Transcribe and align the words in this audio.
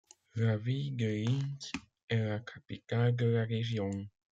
La 0.33 0.57
ville 0.57 0.95
de 0.97 1.05
Lienz 1.05 1.71
est 2.09 2.17
la 2.17 2.39
capitale 2.39 3.15
de 3.15 3.27
la 3.27 3.43
région. 3.43 3.91